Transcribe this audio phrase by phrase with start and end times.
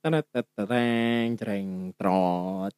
[0.00, 2.72] Tereng, cereng, trot.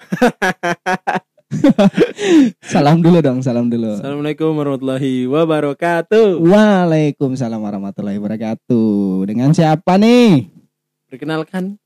[2.64, 4.00] Salam dulu dong, salam dulu.
[4.00, 6.40] Assalamualaikum warahmatullahi wabarakatuh.
[6.40, 9.28] Waalaikumsalam warahmatullahi wabarakatuh.
[9.28, 10.48] Dengan siapa nih?
[11.12, 11.76] Perkenalkan,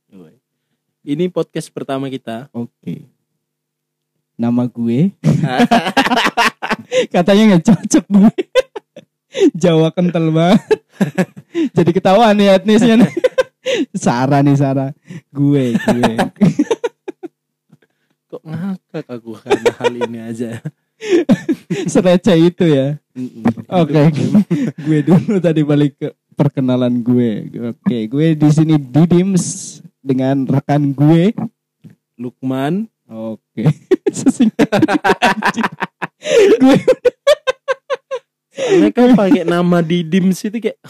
[1.02, 2.46] ini podcast pertama kita.
[2.54, 3.10] Oke.
[4.38, 5.10] Nama gue.
[7.14, 8.34] Katanya nggak cocok gue.
[9.66, 10.78] Jawa kental banget.
[11.74, 13.34] Jadi ketahuan nih etnisnya nih.
[14.04, 14.90] Sarah nih Sarah.
[15.30, 16.12] Gue, gue.
[18.30, 20.50] Kok ngakak aku karena hal ini aja.
[21.92, 22.98] Sereceh itu ya.
[23.68, 24.10] Oke,
[24.80, 27.52] gue dulu tadi balik ke perkenalan gue.
[27.76, 31.36] Oke, gue di sini Didims dengan rekan gue.
[32.16, 32.88] Lukman.
[33.06, 33.70] Oke,
[34.10, 34.66] sesingkat
[36.58, 36.78] gue
[38.56, 40.80] Soalnya kan pakai nama Didims itu kayak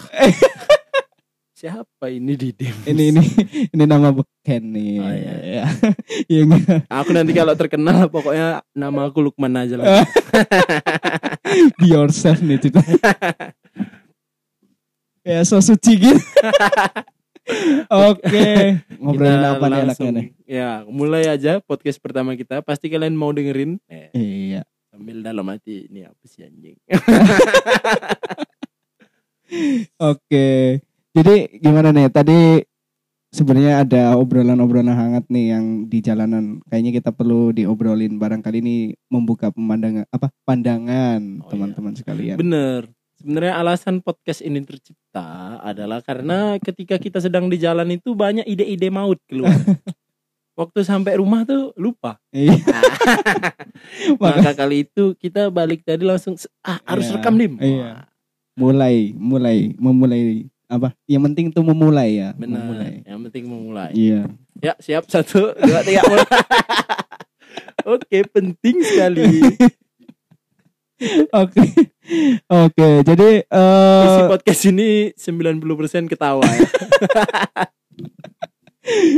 [1.57, 2.85] siapa ini Didims?
[2.85, 3.25] ini ini
[3.73, 4.93] ini nama beken nih.
[5.01, 5.35] Oh, iya.
[5.41, 5.65] Ya.
[6.29, 6.85] Iya enggak?
[6.87, 10.05] Aku nanti kalau terkenal pokoknya nama aku Lukman aja lah.
[11.81, 12.81] Be yourself nih cerita.
[15.27, 16.21] ya so suci gitu.
[17.89, 20.27] Oke, ngobrolin Kita apa nih anaknya nih?
[20.45, 22.61] Ya, mulai aja podcast pertama kita.
[22.61, 23.79] Pasti kalian mau dengerin.
[23.87, 24.63] Eh, Iya.
[24.91, 26.77] sambil dalam hati ini apa sih anjing.
[29.97, 30.83] Oke.
[31.17, 32.13] Jadi gimana nih?
[32.13, 32.61] Tadi
[33.33, 36.61] sebenarnya ada obrolan-obrolan hangat nih yang di jalanan.
[36.69, 38.77] Kayaknya kita perlu diobrolin barangkali ini
[39.09, 40.29] membuka pemandangan apa?
[40.45, 42.37] pandangan Oh, teman-teman sekalian.
[42.37, 42.93] Bener.
[43.17, 48.93] Sebenarnya alasan podcast ini tercipta adalah karena ketika kita sedang di jalan itu banyak ide-ide
[48.93, 49.57] maut keluar.
[50.61, 52.21] Waktu sampai rumah tuh lupa.
[52.29, 52.61] Iya.
[54.21, 57.57] Maka Maka kali itu kita balik tadi langsung ah harus Iya, rekam dim.
[57.57, 58.05] iya.
[58.57, 60.99] mulai mulai memulai apa?
[61.07, 62.35] Yang penting tuh memulai ya.
[62.35, 62.63] Benar.
[62.63, 62.93] Memulai.
[63.07, 63.91] Yang penting memulai.
[63.95, 64.23] Iya.
[64.59, 66.27] Ya siap satu dua tiga mulai.
[67.97, 69.27] Oke penting sekali.
[71.45, 71.63] Oke.
[72.49, 76.69] Oke, jadi Isi eh podcast ini 90% ketawa ya.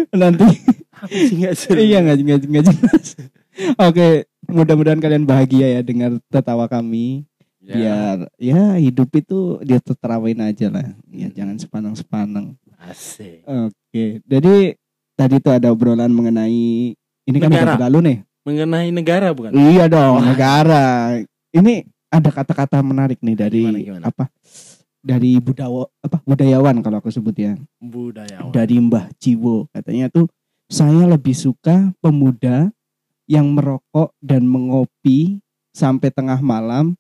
[0.17, 0.49] nanti
[1.13, 3.07] nggak iya nggak nggak nggak jelas.
[3.79, 7.29] Oke, mudah-mudahan kalian bahagia ya dengar tertawa kami.
[7.69, 7.77] Ya.
[7.77, 10.89] Biar ya hidup itu dia terterawain aja lah.
[11.07, 11.37] Ya Hmm.
[11.37, 12.57] jangan sepanang-sepanang.
[12.81, 13.45] Asik.
[13.45, 14.73] Oke, jadi
[15.13, 17.77] tadi tuh ada obrolan mengenai ini kan Negara.
[17.77, 18.19] udah berlalu nih.
[18.41, 19.53] Mengenai negara bukan?
[19.53, 20.25] Iya dong, Wah.
[20.25, 20.87] negara.
[21.51, 24.05] Ini ada kata-kata menarik nih dari Gimana, gimana?
[24.09, 24.25] apa?
[24.99, 27.53] Dari budawa apa budayawan kalau aku sebut ya.
[27.79, 28.49] Budayawan.
[28.49, 30.25] Dari Mbah Jiwo katanya tuh
[30.67, 32.73] saya lebih suka pemuda
[33.29, 36.97] yang merokok dan mengopi sampai tengah malam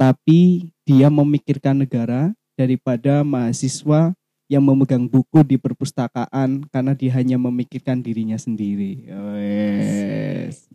[0.00, 4.16] tapi dia memikirkan negara daripada mahasiswa
[4.48, 9.04] yang memegang buku di perpustakaan karena dia hanya memikirkan dirinya sendiri.
[9.36, 10.72] Wes.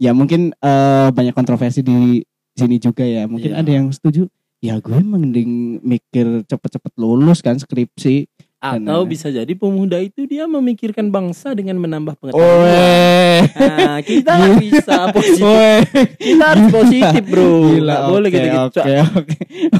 [0.00, 2.24] Ya mungkin eh, banyak kontroversi di
[2.56, 3.28] sini juga ya.
[3.28, 3.60] Mungkin Iya.
[3.60, 4.32] ada yang setuju.
[4.64, 8.32] Ya gue mending mikir cepet-cepet lulus kan skripsi.
[8.74, 12.66] Atau bisa jadi pemuda itu dia memikirkan bangsa dengan menambah Oh, pengetahuan.
[12.66, 13.36] Oe.
[13.46, 14.62] Nah, kita nggak Gila.
[14.64, 15.44] bisa positif.
[15.44, 15.74] Oe.
[16.16, 17.52] Kita harus positif, bro.
[17.70, 18.80] Gila, Nggak boleh oke, gitu-gitu.
[18.80, 19.36] Oke, oke.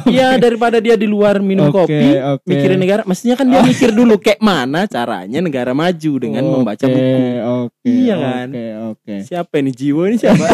[0.07, 3.03] Iya daripada dia di luar minum kopi, mikirin negara.
[3.03, 7.19] Mestinya kan dia mikir dulu kayak mana caranya negara maju dengan membaca buku.
[7.67, 7.89] Oke.
[7.89, 8.49] Iya kan?
[8.49, 9.15] Oke, oke.
[9.23, 10.45] Siapa ini Jiwo ini siapa?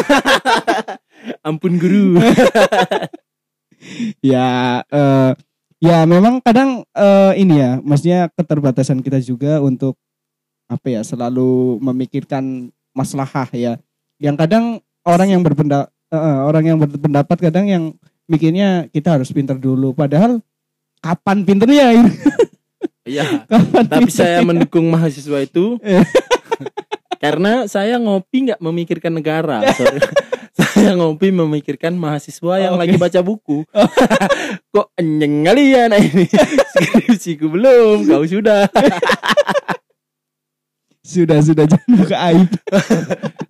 [1.48, 2.16] Ampun guru.
[4.22, 5.30] Ya eh
[5.82, 9.98] ya memang kadang eh, ini ya, maksudnya keterbatasan kita juga untuk
[10.70, 13.76] apa ya, selalu memikirkan maslahah ya.
[14.22, 14.64] Yang kadang
[15.02, 15.90] orang yang berpendapat
[16.46, 17.84] orang yang berpendapat kadang yang
[18.28, 20.38] mikirnya kita harus pinter dulu padahal
[21.00, 21.86] kapan pinternya
[23.02, 23.24] Iya.
[23.50, 24.12] kapan Tapi pinternya?
[24.14, 26.04] saya mendukung mahasiswa itu Eh.
[27.22, 29.62] karena saya ngopi nggak memikirkan negara.
[30.82, 32.80] Saya ngopi memikirkan mahasiswa yang Oke.
[32.82, 33.62] lagi baca buku.
[34.74, 36.26] Kok enyeng kali ya nah ini.
[36.26, 38.66] Skripsiku belum, kau sudah.
[41.02, 42.46] sudah sudah jangan buka aib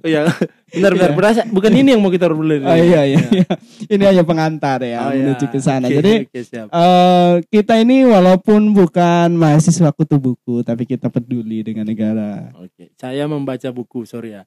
[0.03, 0.25] Oh ya,
[0.73, 1.15] benar-benar Iya.
[1.15, 1.41] berasa.
[1.47, 2.65] Bukan ini yang mau kita obrolin.
[2.65, 3.47] Oh iya iya, iya.
[3.87, 5.21] Ini hanya pengantar ya Oh, iya.
[5.23, 5.85] menuju ke sana.
[5.85, 6.67] Oke, Jadi oke, siap.
[6.67, 12.51] eh, kita ini walaupun bukan mahasiswa kutu buku, tapi kita peduli dengan negara.
[12.57, 14.43] Oke, saya membaca buku, sorry ya.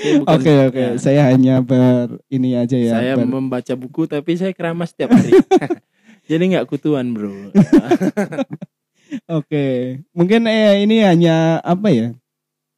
[0.00, 2.92] Bukan- Oke oke, ya, saya hanya ber ini aja ya.
[2.96, 5.36] saya ber- membaca buku tapi saya keramas setiap hari.
[6.30, 7.32] Jadi nggak kutuan, Bro.
[9.26, 12.14] Oke, mungkin eh, ini hanya apa ya?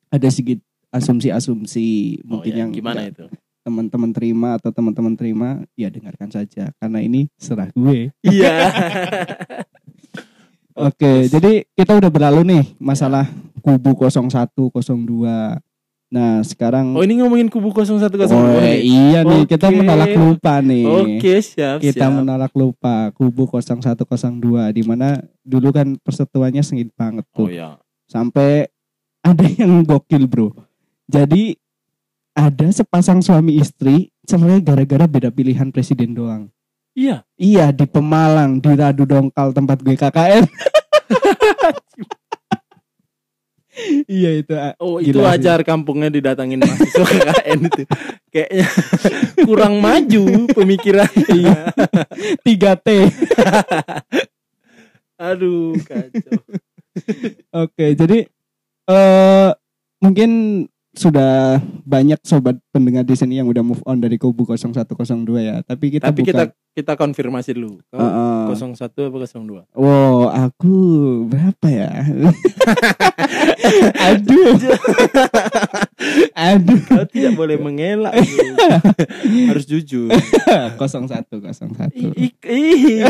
[0.09, 3.29] Ada sedikit asumsi-asumsi Oh, mungkin ya, yang gimana itu?
[3.63, 8.11] teman-teman terima atau teman-teman terima, ya dengarkan saja karena ini serah gue.
[8.25, 8.57] Iya.
[10.73, 13.29] Oke, jadi kita udah berlalu nih masalah
[13.61, 14.33] kubu 01,
[14.73, 15.61] 02.
[16.12, 19.81] Nah, sekarang Oh ini ngomongin kubu 0102 Oh, iya nih, kita Oke.
[19.81, 20.85] menolak lupa nih.
[20.85, 22.12] Oke siap Kita siap.
[22.12, 23.97] menolak lupa kubu 0102
[24.70, 27.49] di mana dulu kan persetuannya sengit banget Oh tuh.
[27.50, 27.81] ya.
[28.05, 28.69] Sampai
[29.25, 30.53] ada yang gokil, Bro.
[31.09, 31.56] Jadi
[32.32, 36.53] ada sepasang suami istri cerai gara-gara beda pilihan presiden doang.
[36.93, 37.25] Iya.
[37.35, 40.44] Iya di Pemalang di Radu Dongkal tempat gue KKN.
[44.09, 44.53] iya itu.
[44.53, 44.77] ah.
[44.79, 45.29] Oh itu Gila sih.
[45.39, 47.83] wajar kampungnya didatangin mahasiswa KKN itu.
[48.33, 48.67] Kayaknya
[49.49, 51.27] kurang maju pemikirannya.
[51.33, 51.61] Iya.
[52.45, 52.89] 3T.
[55.21, 56.39] Aduh kacau.
[57.55, 58.29] Oke, jadi
[58.91, 59.51] eh
[60.03, 60.31] mungkin
[60.93, 61.56] sudah
[61.89, 64.93] banyak sobat pendengar di sini yang udah move on dari kubu 0102
[65.41, 65.65] ya.
[65.65, 67.81] Tapi kita Tapi bukan kita kita konfirmasi dulu.
[67.89, 68.56] Kau Heeh.
[68.56, 69.73] 01 apa 02?
[69.77, 70.77] Wow, aku
[71.29, 71.93] berapa ya?
[74.12, 74.53] Aduh.
[76.33, 76.81] Aduh.
[76.85, 78.12] Kau tidak boleh mengelak.
[79.53, 80.12] Harus jujur.
[80.12, 82.21] 01 01.
[82.21, 83.05] Ih, ih.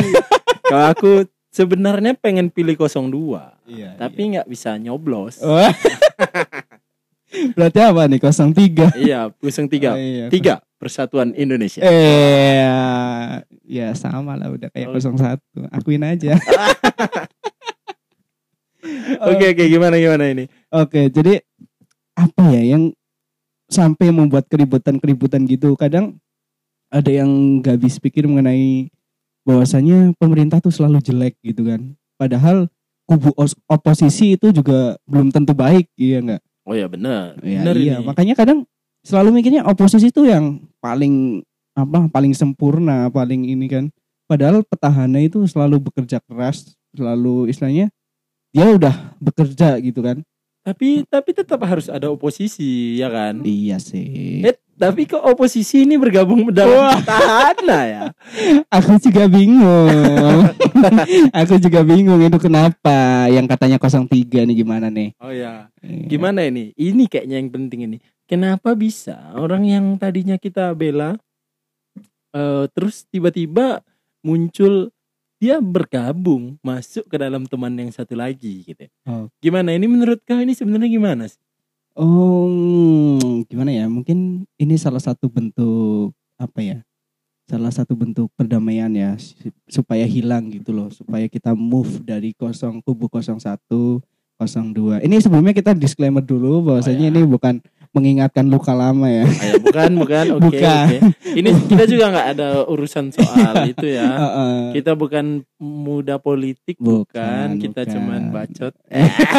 [0.67, 1.11] Kalau aku
[1.51, 3.95] sebenarnya pengen pilih 02, Iya.
[3.95, 5.39] tapi nggak bisa nyoblos.
[5.43, 5.71] Wah.
[7.55, 8.97] Berarti apa nih 03?
[8.97, 9.93] Iya, 03.
[9.93, 10.27] Oh, iya.
[10.29, 11.79] Tiga Persatuan Indonesia.
[11.79, 14.99] Eh, ya sama lah udah kayak Oh.
[14.99, 15.39] 01.
[15.71, 16.35] Akuin aja.
[19.23, 20.51] Oke, oke, gimana gimana ini?
[20.69, 21.39] Oke, jadi
[22.19, 22.91] apa ya yang
[23.71, 25.79] sampai membuat keributan-keributan gitu?
[25.79, 26.19] Kadang
[26.91, 27.31] ada yang
[27.63, 28.91] nggak habis pikir mengenai
[29.47, 31.95] bahwasanya pemerintah tuh selalu jelek gitu kan.
[32.19, 32.67] Padahal
[33.07, 36.43] kubu os- oposisi itu juga belum tentu baik, iya nggak?
[36.63, 37.39] Oh ya benar.
[37.43, 38.07] Ya, benar iya, ini.
[38.07, 38.63] makanya kadang
[39.03, 41.43] selalu mikirnya oposisi itu yang paling
[41.75, 42.07] apa?
[42.07, 43.85] Paling sempurna, paling ini kan.
[44.31, 47.91] Padahal petahana itu selalu bekerja keras, selalu istilahnya
[48.55, 50.23] dia udah bekerja gitu kan.
[50.63, 53.43] Tapi tapi tetap harus ada oposisi, ya kan?
[53.43, 54.47] Iya sih.
[54.47, 58.03] Eh, tapi kok oposisi ini bergabung dalam petahana ya?
[58.73, 60.49] Aku juga bingung.
[61.45, 64.09] Aku juga bingung itu kenapa yang katanya 03
[64.49, 65.15] nih gimana nih?
[65.21, 65.69] Oh ya.
[65.85, 66.07] Iya.
[66.09, 66.73] Gimana ini?
[66.75, 67.99] Ini kayaknya yang penting ini.
[68.27, 71.21] Kenapa bisa orang yang tadinya kita bela
[72.33, 73.85] eh, terus tiba-tiba
[74.25, 74.89] muncul
[75.43, 78.87] dia bergabung masuk ke dalam teman yang satu lagi gitu.
[79.11, 79.27] Oh.
[79.43, 81.43] Gimana ini menurut kau ini sebenarnya gimana sih?
[81.93, 83.85] Oh, gimana ya?
[83.85, 86.79] Mungkin ini salah satu bentuk apa ya?
[87.45, 89.13] Salah satu bentuk perdamaian ya
[89.69, 94.01] supaya hilang gitu loh, supaya kita move dari kosong kubu 01
[94.41, 95.05] 02.
[95.05, 97.13] Ini sebelumnya kita disclaimer dulu bahwasanya Oh, ya.
[97.13, 97.55] ini bukan
[97.93, 99.29] mengingatkan luka lama ya.
[99.29, 100.27] Ah, ya, bukan, bukan.
[100.37, 100.87] Oke, Bukan.
[100.89, 100.99] oke.
[101.33, 104.09] Ini kita juga nggak ada urusan soal itu ya.
[104.09, 104.57] Heeh.
[104.81, 107.47] Kita bukan muda politik, Bukan, bukan.
[107.61, 107.93] Kita bukan.
[107.93, 108.73] cuman bacot.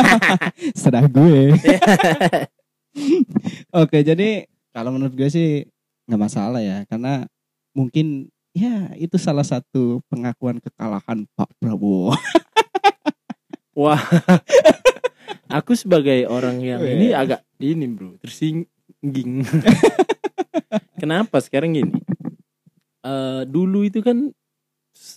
[0.81, 1.57] Serah gue.
[3.73, 5.65] Oke, jadi kalau menurut gue sih
[6.05, 7.25] nggak masalah ya, karena
[7.73, 12.13] mungkin ya itu salah satu pengakuan kekalahan Pak Prabowo.
[13.73, 13.97] Wah.
[15.49, 19.47] Aku sebagai orang yang ini agak ini bro tersingging.
[21.01, 21.95] Kenapa sekarang gini?
[23.03, 24.31] Eh dulu itu kan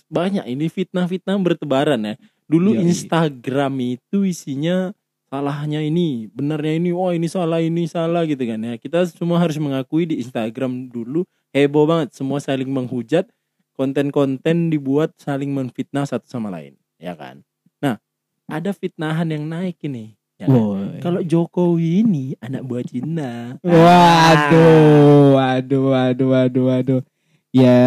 [0.09, 2.15] banyak ini fitnah-fitnah bertebaran ya.
[2.47, 2.87] Dulu Yoi.
[2.87, 4.95] Instagram itu isinya
[5.27, 8.73] salahnya ini, benarnya ini, oh ini salah, ini salah gitu kan ya.
[8.79, 13.27] Kita semua harus mengakui di Instagram dulu heboh banget, semua saling menghujat,
[13.75, 17.43] konten-konten dibuat saling menfitnah satu sama lain, ya kan.
[17.83, 17.99] Nah,
[18.47, 20.16] ada fitnahan yang naik ini.
[20.37, 20.53] Ya kan?
[20.53, 21.01] Woi.
[21.01, 23.57] Kalau Jokowi ini anak buah Cina.
[23.65, 27.01] Waduh, waduh, waduh, waduh, waduh.
[27.49, 27.77] Ya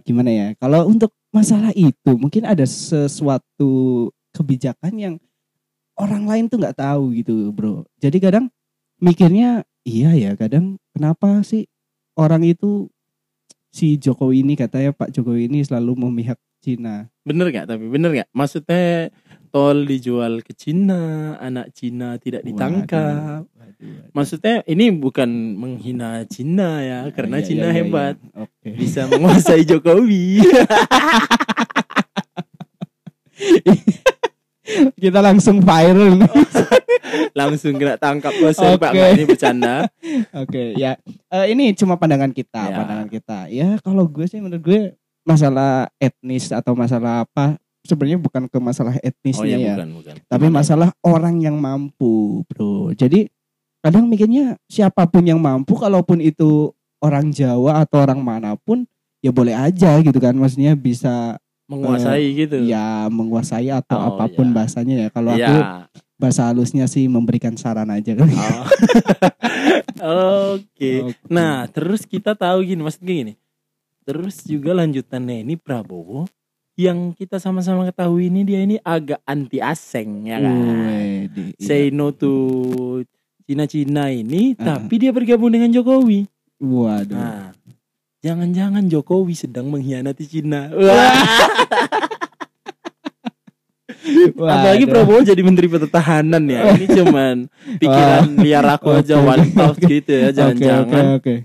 [0.00, 0.48] gimana ya?
[0.56, 5.14] Kalau untuk masalah itu mungkin ada sesuatu kebijakan yang
[6.00, 7.84] orang lain tuh nggak tahu gitu, bro.
[8.00, 8.48] Jadi kadang
[8.96, 11.68] mikirnya iya ya, kadang kenapa sih
[12.16, 12.88] orang itu
[13.68, 17.06] si Jokowi ini katanya Pak Jokowi ini selalu memihak Cina.
[17.22, 18.28] Bener gak tapi bener gak?
[18.30, 19.10] Maksudnya
[19.48, 23.46] tol dijual ke Cina, anak Cina tidak ditangkap.
[23.48, 24.10] Waduh, waduh, waduh.
[24.12, 28.14] Maksudnya ini bukan menghina Cina ya, karena Iya, Cina iya, iya, hebat.
[28.18, 28.44] iya.
[28.44, 28.68] Oke.
[28.74, 30.44] Bisa menguasai Jokowi.
[34.98, 36.28] Kita langsung viral nih.
[37.38, 38.98] Langsung kena tangkap dosen Pak Oke.
[38.98, 39.76] Nggak, ini bercanda.
[40.36, 40.92] Oke, ya.
[41.32, 42.76] Eh, ini cuma pandangan kita, Ya.
[42.76, 43.38] pandangan kita.
[43.48, 44.80] Ya, kalau gue sih menurut gue
[45.28, 50.14] masalah etnis atau masalah apa sebenarnya bukan ke masalah Oh etnisnya iya ya, bukan bukan.
[50.24, 52.96] tapi masalah orang yang mampu, Bro.
[52.96, 53.28] Jadi
[53.78, 58.88] kadang mikirnya siapa pun yang mampu kalaupun itu orang Jawa atau orang mana pun
[59.20, 60.32] ya boleh aja gitu kan.
[60.32, 61.36] Maksudnya bisa
[61.68, 62.64] menguasai gitu.
[62.64, 64.54] ya menguasai atau Oh, apa pun iya.
[64.56, 65.08] bahasanya ya.
[65.12, 65.84] Kalau aku Iya.
[66.16, 68.26] bahasa halusnya sih memberikan saran aja kan.
[68.26, 68.64] Oh.
[70.56, 71.12] Oke.
[71.12, 71.22] Oke.
[71.28, 73.34] Nah, terus kita tahu gini, maksudnya gini.
[74.08, 76.24] Terus juga lanjutannya ini Prabowo
[76.80, 80.56] yang kita sama-sama ketahui ini dia ini agak anti asing ya kan.
[80.56, 81.60] Wede, iya.
[81.60, 82.32] Say no to
[83.44, 84.80] Cina-Cina ini, Ah.
[84.80, 86.24] tapi dia bergabung dengan Jokowi.
[86.56, 87.20] Waduh.
[87.20, 87.52] Nah,
[88.24, 90.72] jangan-jangan Jokowi sedang mengkhianati Cina.
[94.38, 94.88] Wah, apalagi.
[94.88, 96.72] Prabowo jadi Menteri Pertahanan ya.
[96.76, 97.36] Ini cuman
[97.76, 99.52] pikiran liar aku aja one
[99.84, 101.20] gitu ya, jangan-jangan.
[101.20, 101.44] Oke,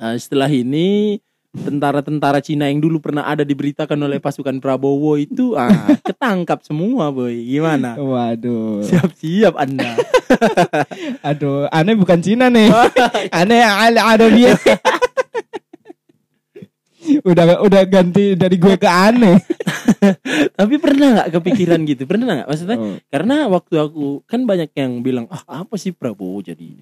[0.00, 1.20] Nah, setelah ini
[1.52, 5.66] tentara-tentara Cina yang dulu pernah ada diberitakan oleh pasukan Prabowo itu ah
[6.06, 8.82] ketangkap semua boy gimana Waduh.
[8.82, 9.98] siap-siap anda
[11.26, 12.70] Aduh, aneh bukan Cina nih.
[13.34, 14.54] aneh ada Arabia.
[17.20, 19.42] udah udah ganti dari gue ke aneh.
[20.54, 25.02] tapi pernah nggak kepikiran gitu pernah nggak maksudnya Oh, karena waktu aku kan banyak yang
[25.02, 26.78] bilang ah apa sih Prabowo jadi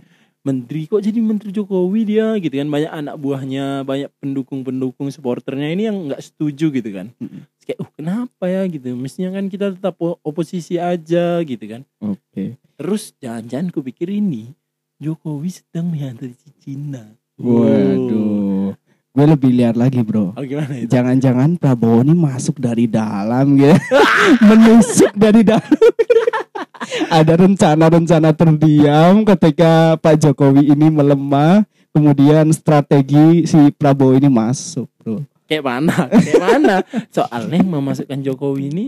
[0.48, 5.82] menteri kok jadi menteri Jokowi dia gitu kan banyak anak buahnya banyak pendukung-pendukung supporternya ini
[5.92, 7.12] yang nggak setuju gitu kan.
[7.20, 12.56] Terus kayak uh kenapa ya gitu mestinya kan kita tetap oposisi aja gitu kan Oke.
[12.80, 14.56] Terus jangan-jangan kupikir ini
[14.98, 17.04] Jokowi sedang mengkhianati Cina.
[17.38, 18.74] Waduh.
[19.18, 20.38] Gue lebih lihat lagi, Bro.
[20.38, 20.94] Oh gimana itu?
[20.94, 23.75] Jangan-jangan Prabowo ini masuk dari dalam gitu.
[24.46, 25.66] Menusuk dari dalam.
[27.18, 35.26] Ada rencana-rencana terdiam ketika Pak Jokowi ini melemah, kemudian strategi si Prabowo ini masuk, Bro.
[35.50, 35.98] Kayak mana?
[36.14, 36.76] Kayak mana?
[37.10, 38.87] Soalnya memasukkan Jokowi ini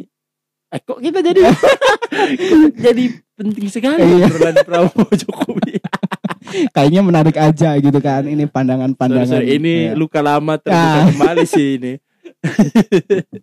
[0.71, 1.43] eh, kok kita jadi
[2.87, 3.05] jadi
[3.41, 4.29] penting sekali Iya.
[4.29, 5.81] obrolan Prabowo Jokowi.
[6.77, 8.29] Kayaknya menarik aja gitu kan.
[8.29, 9.41] Ini pandangan-pandangan.
[9.41, 9.97] ini ya.
[9.97, 11.09] luka lama terbuka Ah.
[11.09, 11.93] kembali sih ini.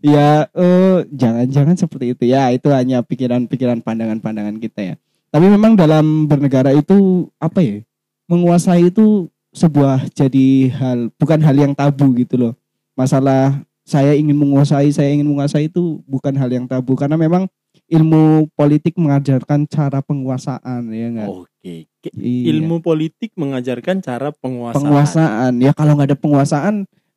[0.00, 2.48] Ya, eh, jangan-jangan seperti itu ya.
[2.54, 4.94] Itu hanya pikiran-pikiran pandangan-pandangan kita ya.
[5.28, 7.82] Tapi memang dalam bernegara itu apa ya?
[8.30, 12.52] Menguasai itu sebuah jadi hal bukan hal yang tabu gitu loh.
[12.94, 17.50] Masalah saya ingin menguasai, saya ingin menguasai itu bukan hal yang tabu karena memang
[17.86, 21.28] ilmu politik mengajarkan cara penguasaan ya enggak?
[21.28, 21.86] Oke.
[22.00, 22.52] Ke- Iya.
[22.56, 24.76] Ilmu politik mengajarkan cara penguasaan.
[24.80, 26.74] penguasaan ya kalau nggak ada penguasaan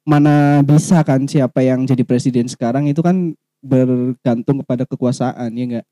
[0.07, 5.85] mana bisa kan siapa yang jadi presiden sekarang itu kan bergantung kepada kekuasaan ya enggak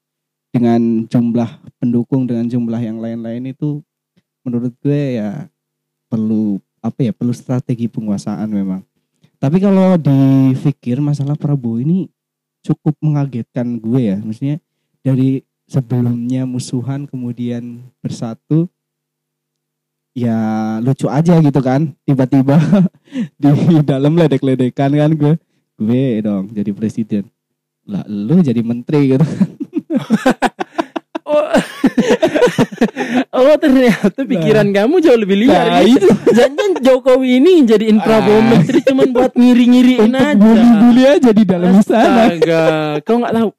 [0.51, 3.83] dengan jumlah pendukung dengan jumlah yang lain-lain itu
[4.47, 5.51] menurut gue ya
[6.07, 8.79] perlu apa ya perlu strategi penguasaan memang
[9.35, 12.07] tapi kalau dipikir masalah Prabowo ini
[12.63, 14.63] cukup mengagetkan gue ya maksudnya
[15.05, 17.63] dari sebelumnya musuhan kemudian
[17.99, 18.65] bersatu
[20.11, 20.37] ya
[20.81, 22.57] lucu aja gitu kan tiba-tiba
[23.41, 23.51] di
[23.83, 25.33] dalam ledek-ledekan kan gue
[25.77, 27.29] gue dong jadi presiden
[27.85, 29.25] lah lu jadi menteri gitu
[31.25, 31.41] Oh.
[33.33, 36.05] oh ternyata pikiran kamu jauh lebih liar Nah, gitu.
[36.37, 38.45] Jangan Jokowi ini jadiin Prabowo Ah.
[38.45, 40.37] menteri cuman buat ngiri-ngiriin aja.
[40.37, 42.65] bully-bully aja di dalam Astaga,
[43.01, 43.49] kau nggak tahu?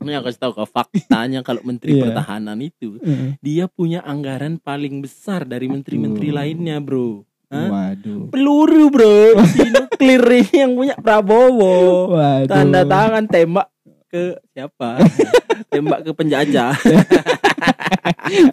[0.00, 2.02] Ini aku kasih tahu kau faktanya kalau menteri Iya.
[2.08, 3.38] pertahanan itu Heeh.
[3.38, 7.22] dia punya anggaran paling besar dari menteri-menteri lainnya, bro.
[7.48, 7.68] Hah?
[7.68, 9.36] waduh Peluru, bro.
[9.52, 12.08] Si nuklir yang punya Prabowo.
[12.10, 13.68] waduh Tanda tangan tembak
[14.08, 15.00] ke siapa?
[15.72, 16.72] tembak ke penjajah.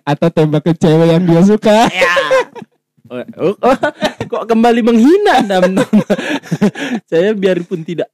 [0.04, 2.16] atau tembak ke cewek yang dia suka Ya.
[3.10, 3.78] Oh, oh, oh,
[4.30, 5.42] kok kembali menghina?
[7.10, 8.06] Saya biarpun tidak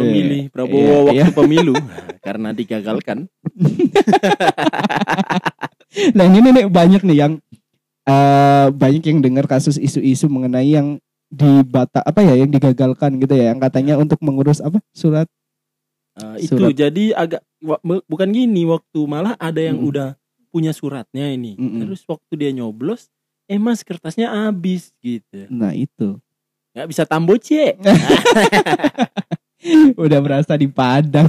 [0.00, 1.74] memilih Prabowo Iya, waktu pemilu
[2.26, 3.28] karena digagalkan.
[6.16, 7.32] nah ini nih banyak nih yang
[8.06, 10.96] eh banyak yang dengar kasus isu-isu mengenai yang
[11.30, 15.30] dibata apa ya yang digagalkan gitu ya yang katanya untuk mengurus apa surat
[16.10, 16.74] Uh, itu Surat.
[16.74, 17.38] jadi agak
[18.04, 19.94] bukan gini waktu malah ada yang Mm-mm.
[19.94, 20.08] udah
[20.50, 21.54] punya suratnya ini.
[21.54, 21.86] Mm-mm.
[21.86, 23.06] Terus waktu dia nyoblos,
[23.46, 25.46] eh mas kertasnya habis gitu.
[25.46, 26.18] nah itu
[26.74, 27.78] nggak bisa tamboce.
[30.04, 31.28] udah berasa di Padang.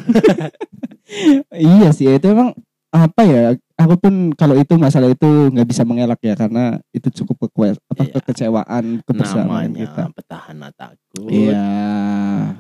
[1.52, 2.56] iya sih itu emang
[2.92, 3.44] apa ya?
[3.82, 8.02] Aku pun kalau itu masalah itu nggak bisa mengelak ya karena itu cukup kekue, apa
[8.06, 8.14] Iya.
[8.22, 10.14] kekecewaan kebersamaan kita.
[10.14, 11.32] Petahana takut.
[11.32, 11.66] Iya.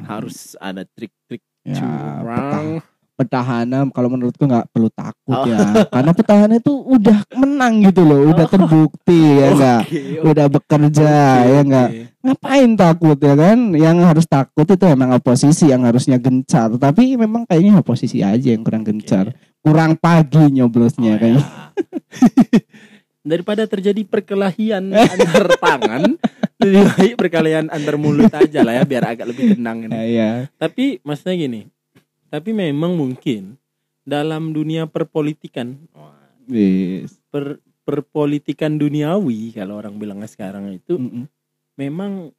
[0.07, 2.81] Harus ada trik-trik Ya, curang.
[3.21, 4.95] Petahana kalau menurutku nggak perlu Oh.
[4.97, 8.51] takut ya karena petahana itu udah menang gitu loh udah Oh.
[8.51, 11.89] terbukti ya enggak Oke, udah bekerja oke, ya enggak
[12.21, 17.45] ngapain takut ya kan yang harus takut itu emang oposisi yang harusnya gencar tapi memang
[17.45, 19.29] kayaknya oposisi aja yang kurang gencar
[19.61, 21.45] kurang pagi nyoblosnya Oh, kayaknya ya.
[23.21, 26.17] Daripada terjadi perkelahian antar tangan,
[26.57, 29.93] lebih baik perkalian antar mulut aja lah ya biar agak lebih tenang ini.
[29.93, 30.31] Nah, ya.
[30.57, 31.69] Tapi maksudnya gini,
[32.31, 33.59] tapi memang mungkin
[34.01, 35.75] dalam dunia perpolitikan,
[36.47, 37.19] Wis.
[37.27, 41.27] per, perpolitikan duniawi kalau orang bilangnya sekarang itu Mm-mm.
[41.75, 42.31] memang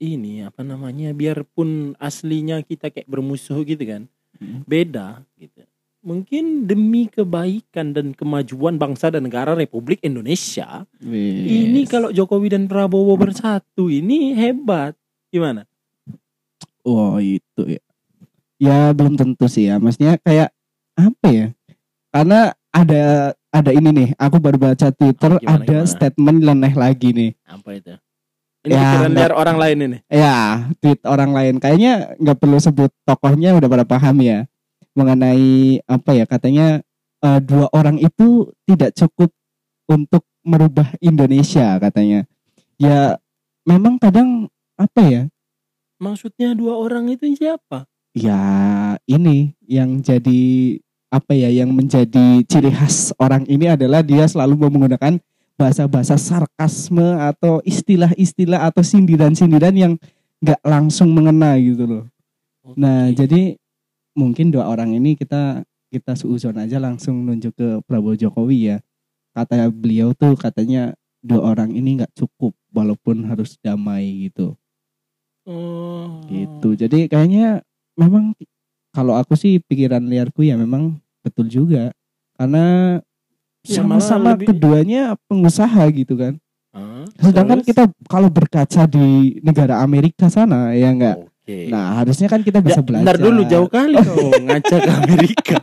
[0.00, 4.02] ini apa namanya biarpun aslinya kita kayak bermusuh gitu kan,
[4.36, 4.64] Mm.
[4.64, 5.64] beda gitu.
[6.06, 11.44] Mungkin demi kebaikan dan kemajuan bangsa dan negara Republik Indonesia, Wis.
[11.44, 14.96] ini kalau Jokowi dan Prabowo bersatu ini hebat.
[15.32, 15.66] Gimana?
[16.86, 17.82] Oh itu ya.
[18.56, 19.76] Ya belum tentu sih ya.
[19.76, 20.52] Maksudnya kayak
[20.96, 21.46] apa ya?
[22.12, 23.04] Karena ada
[23.52, 24.08] ada ini nih.
[24.16, 25.88] Aku baru baca Twitter Oh, gimana, ada gimana?
[25.88, 27.30] statement leneh lagi nih.
[27.44, 27.94] Apa itu?
[28.66, 29.98] Ini Ya, pikiran liar orang lain ini.
[30.10, 30.36] Ya
[30.80, 31.54] tweet orang lain.
[31.60, 34.48] Kayaknya nggak perlu sebut tokohnya udah pada paham ya
[34.96, 36.80] mengenai apa ya katanya
[37.20, 39.30] eh, dua orang itu tidak cukup
[39.86, 42.24] untuk merubah Indonesia katanya.
[42.80, 43.20] Ya
[43.62, 45.22] memang kadang apa ya?
[45.96, 47.88] Maksudnya dua orang itu siapa?
[48.16, 48.40] Ya
[49.04, 50.40] ini yang jadi
[51.12, 55.20] apa ya yang menjadi ciri khas orang ini adalah dia selalu mau menggunakan
[55.56, 59.92] bahasa-bahasa sarkasme atau istilah-istilah atau sindiran-sindiran yang
[60.40, 62.04] nggak langsung mengena gitu loh.
[62.76, 63.24] Nah, Oke.
[63.24, 63.42] jadi
[64.12, 68.78] mungkin dua orang ini kita kita seuzon aja langsung nunjuk ke Prabowo Jokowi ya.
[69.32, 70.92] Kata beliau tuh katanya
[71.24, 74.56] dua orang ini nggak cukup walaupun harus damai gitu
[75.46, 76.26] Oh.
[76.26, 77.62] gitu jadi kayaknya
[77.96, 78.36] memang
[78.90, 81.90] kalau aku sih pikiran liarku ya memang betul juga
[82.34, 82.98] karena
[83.62, 86.38] Ya, sama-sama lebih- keduanya pengusaha gitu kan
[87.18, 87.66] sedangkan Terus?
[87.66, 91.66] kita kalau berkaca di negara Amerika sana ya enggak Oke.
[91.66, 95.58] nah harusnya kan kita bisa Ya, belajar Bentar dulu jauh kali kau ngaca ke Amerika.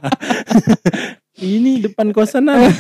[1.40, 2.68] ini depan kosan ada.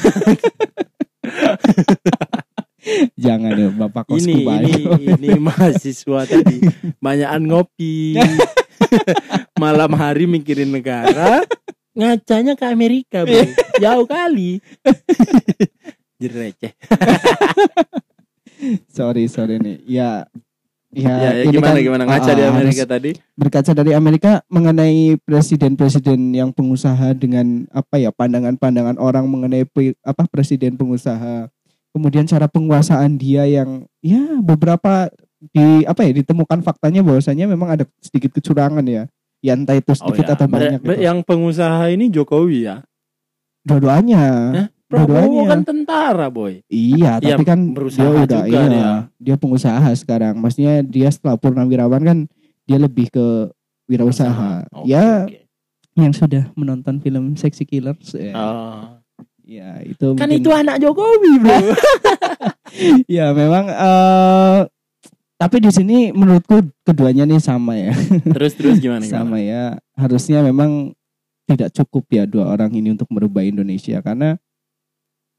[3.15, 6.67] jangan ya bapak kosku ini ini ini mahasiswa tadi
[6.99, 8.19] banyakan ngopi.
[9.63, 11.43] Malam hari mikirin negara,
[11.93, 13.41] ngacanya ke Amerika, Bro.
[13.83, 14.61] Jauh kali.
[16.21, 16.73] Jadi receh.
[18.87, 20.23] sorry sorry nih ya
[20.93, 23.11] ya, Ya, ya, ini gimana kan, gimana ngaca ah, di Amerika tadi?
[23.35, 29.67] berkaca dari Amerika mengenai presiden-presiden yang pengusaha dengan apa ya pandangan-pandangan orang mengenai
[30.05, 31.51] apa presiden pengusaha
[31.91, 35.11] kemudian cara penguasaan dia yang ya beberapa
[35.49, 40.23] di apa ya ditemukan faktanya bahwasanya memang ada sedikit kecurangan ya ya entah itu sedikit
[40.29, 41.03] atau Ber- banyak ber- gitu.
[41.03, 42.79] yang pengusaha ini Jokowi ya.
[43.61, 44.21] dua-duanya
[44.53, 44.67] Hah?
[44.85, 46.61] Prabowo kan tentara, boy.
[46.67, 48.89] iya Iya, tapi kan berusaha dia udah juga iya dia.
[49.17, 52.17] dia pengusaha sekarang maksudnya dia setelah purnawirawan kan
[52.63, 53.49] dia lebih ke
[53.83, 55.43] wirausaha Oke, ya oke.
[55.95, 59.01] yang sudah menonton film Sexy Killers ya, Oh.
[59.41, 61.57] ya itu Kan mungkin- itu anak Jokowi, bro.
[63.09, 64.59] ya memang eh
[65.35, 67.91] tapi di sini menurutku keduanya nih sama ya
[68.29, 69.13] terus terus gimana gimana?
[69.19, 70.93] sama ya harusnya memang
[71.43, 74.39] tidak cukup ya dua orang ini untuk merubah Indonesia karena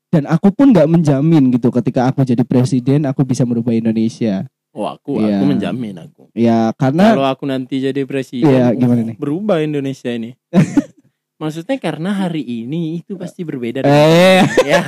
[0.09, 4.91] dan aku pun nggak menjamin gitu ketika aku jadi presiden aku bisa merubah Indonesia Oh,
[4.91, 5.39] aku Iya.
[5.39, 6.23] aku menjamin aku.
[6.35, 9.15] ya karena Kalau aku nanti jadi presiden, Iya, gimana nih?
[9.15, 10.35] berubah Indonesia ini.
[11.39, 14.83] Maksudnya karena hari ini itu pasti berbeda eh ya.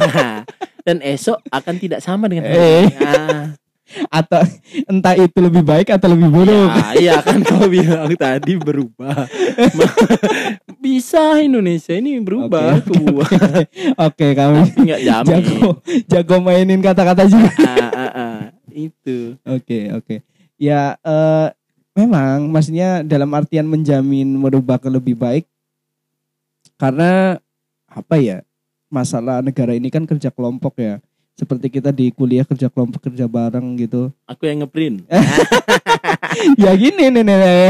[0.82, 2.82] Dan esok akan tidak sama dengan hari Eh.
[2.82, 2.94] ini.
[4.10, 4.42] Ah, atau
[4.90, 9.30] entah itu lebih baik atau lebih buruk ya, iya kan kau bilang tadi berubah.
[10.82, 13.30] Bisa Indonesia ini berubah Oke, ke buah.
[14.10, 15.30] oke kami nggak jamin.
[15.30, 15.68] jago
[16.10, 18.38] jago mainin kata-kata juga Ah, ah, ah.
[18.74, 19.38] Itu.
[19.46, 20.16] Oke oke.
[20.58, 21.46] Ya eh,
[21.94, 25.46] memang maksudnya dalam artian menjamin merubah ke lebih baik
[26.76, 27.38] karena
[27.86, 28.42] apa ya
[28.90, 30.98] masalah negara ini kan kerja kelompok ya.
[31.36, 34.08] Seperti kita di kuliah kerja kelompok kerja bareng gitu.
[34.24, 35.04] Aku yang ngeprint.
[36.62, 37.36] ya gini nih nih.
[37.36, 37.68] nih.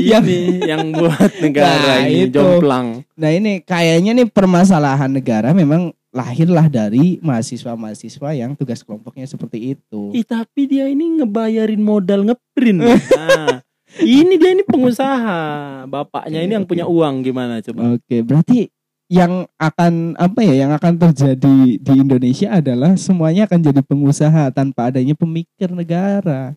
[0.00, 2.34] Yang- Ini yang buat negara Nah, ini itu.
[2.34, 3.04] jomplang.
[3.14, 10.08] Nah ini kayaknya nih permasalahan negara memang lahirlah dari mahasiswa-mahasiswa yang tugas kelompoknya seperti itu.
[10.12, 12.80] Ih, tapi dia ini ngebayarin modal ngeprint.
[12.88, 13.60] Nah,
[14.00, 15.40] ini dia ini pengusaha.
[15.84, 17.96] Bapaknya ini yang punya uang gimana coba?
[17.96, 18.68] Oke, berarti
[19.08, 24.92] yang akan apa ya yang akan terjadi di Indonesia adalah semuanya akan jadi pengusaha tanpa
[24.92, 26.52] adanya pemikir negara.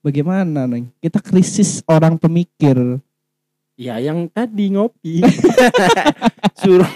[0.00, 0.86] Bagaimana nih?
[1.02, 3.02] Kita krisis orang pemikir.
[3.74, 5.20] Ya yang tadi ngopi.
[6.62, 6.88] Suruh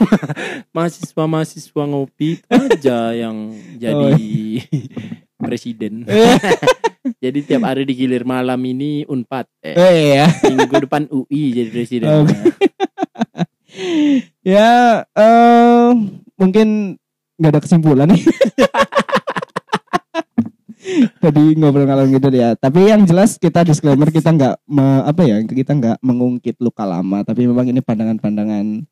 [0.70, 4.62] mahasiswa-mahasiswa ngopi aja yang jadi
[5.42, 6.06] presiden.
[7.24, 9.50] jadi tiap hari digilir malam ini Unpad.
[9.58, 10.26] Eh, Eh ya.
[10.54, 12.08] minggu depan UI jadi presiden.
[12.24, 12.36] Oke.
[14.40, 14.72] Ya
[15.08, 15.88] eh
[16.34, 16.98] mungkin
[17.36, 18.22] nggak ada kesimpulan nih.
[21.24, 22.52] Jadi ngobrol ngalor gitu ya.
[22.54, 24.54] Tapi yang jelas kita disclaimer kita nggak
[25.02, 27.24] apa ya kita nggak mengungkit luka lama.
[27.24, 28.84] Tapi memang ini pandangan-pandangan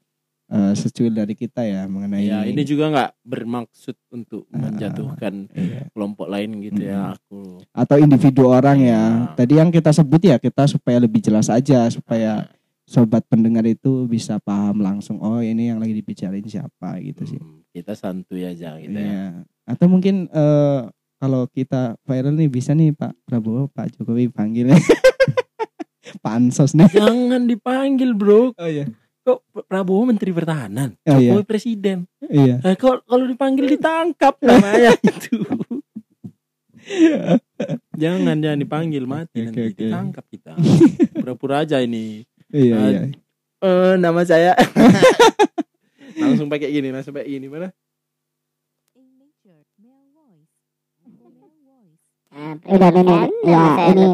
[0.48, 5.88] eh, secuil dari kita ya mengenai ya ini juga nggak bermaksud untuk Ah, menjatuhkan Iya.
[5.92, 8.88] kelompok lain gitu ya aku atau individu orang ya.
[8.88, 9.00] Ya.
[9.36, 12.48] Tadi yang kita sebut ya kita supaya lebih jelas aja supaya
[12.92, 17.40] sobat pendengar itu bisa paham langsung oh ini yang lagi dibicarain siapa gitu sih.
[17.40, 19.24] Hmm, kita santuy aja gitu ya Iya.
[19.64, 20.80] Atau mungkin eh,
[21.16, 24.68] kalau kita viral nih bisa nih Pak Prabowo, Pak Jokowi panggil
[26.20, 26.92] pansos nih.
[26.92, 28.84] jangan dipanggil bro Oh iya.
[29.20, 31.32] kok Prabowo Menteri Pertahanan Oh iya.
[31.32, 32.60] Jokowi Presiden Iya.
[32.60, 35.40] Eh, kalau kalau dipanggil ditangkap namanya itu
[37.94, 39.78] jangan jangan dipanggil mati Oke, nanti oke.
[39.78, 40.52] ditangkap kita
[41.14, 43.00] pura-pura aja ini Iya, iya.
[43.64, 44.52] eh nama saya.
[46.20, 47.72] Langsung pakai gini langsung pakai gini mana?
[52.32, 54.08] Nah, udah ini ya ini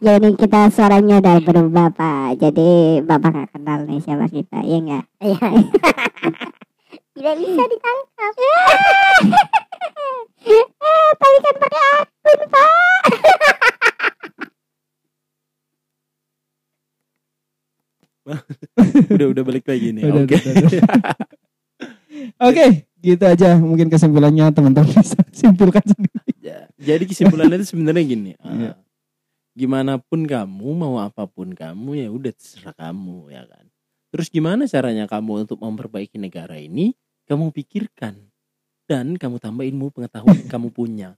[0.00, 2.40] ya ini kita suaranya udah berubah pak.
[2.40, 5.48] Jadi bapak gak kenal nih siapa kita iya enggak iya.
[7.16, 8.32] Tidak bisa ditangkap.
[10.40, 13.79] Eh tapi kan pakai akun pak
[19.14, 20.36] udah udah balik lagi nih oke.
[22.40, 23.56] Oke, gitu aja.
[23.56, 26.32] Mungkin kesimpulannya teman-teman bisa simpulkan sendiri.
[26.40, 28.76] Ya, jadi kesimpulannya itu sebenarnya gini Iya.
[29.50, 33.66] gimana pun kamu mau apa pun kamu ya udah terserah kamu ya kan
[34.08, 36.94] terus gimana caranya kamu untuk memperbaiki negara ini
[37.28, 38.30] kamu pikirkan
[38.88, 41.08] dan kamu tambah ilmu pengetahuan yang kamu punya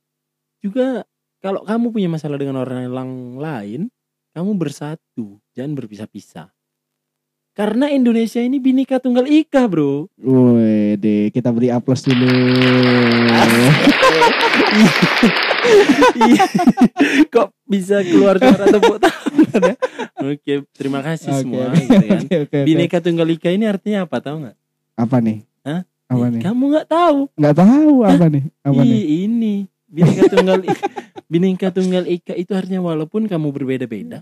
[0.58, 1.04] juga
[1.44, 2.88] kalau kamu punya masalah dengan orang
[3.36, 3.92] lain
[4.32, 6.48] kamu bersatu jangan berpisah-pisah
[7.52, 12.24] karena Indonesia ini bineka tunggal ika bro Woi, deh, kita beri aplaus dulu.
[16.16, 16.44] Iya.
[17.28, 19.74] Kok bisa keluar suara tepuk tangan ya?
[20.22, 21.66] Oke, terima kasih Oke, semua.
[21.70, 22.18] oke, gitu kan.
[22.18, 22.58] oke, oke.
[22.66, 24.56] Bineka Tunggal Ika ini artinya apa tahu nggak?
[24.98, 25.38] Apa nih?
[25.62, 25.80] Hah?
[26.10, 26.42] Apa Ih, nih?
[26.42, 27.18] Kamu nggak tahu?
[27.38, 28.44] Nggak tahu apa nih?
[28.60, 29.02] Apa Ih, nih?
[29.26, 29.54] ini
[29.86, 30.86] Bineka Tunggal Ika.
[31.30, 34.20] Bineka Tunggal Ika itu artinya walaupun kamu berbeda-beda,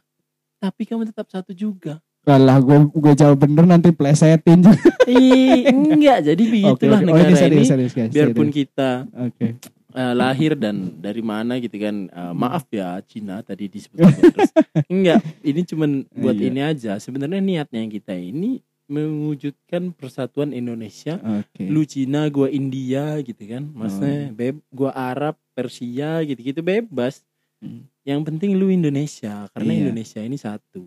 [0.59, 1.99] tapi kamu tetap satu juga.
[2.31, 4.63] Kalah gue gue jawab bener nanti plesetin.
[5.11, 6.23] Ih, enggak.
[6.25, 7.67] Jadi begitulah Oh, negara ini serius, ini.
[7.67, 8.13] serius, guys.
[8.13, 8.59] Biarpun serius.
[8.63, 9.47] kita Oke.
[9.91, 13.99] eh, lahir dan dari mana gitu kan eh, maaf ya Cina tadi disebut
[14.31, 14.55] terus
[14.87, 16.47] enggak ini cuman buat Iya.
[16.47, 21.63] ini aja sebenarnya niatnya kita ini mewujudkan persatuan Indonesia Oke.
[21.65, 27.27] lu Cina gua India gitu kan maksudnya beb gua Arab Persia gitu gitu bebas
[27.59, 27.85] Hmm.
[28.03, 29.81] yang penting lu Indonesia karena Iya.
[29.85, 30.81] Indonesia ini satu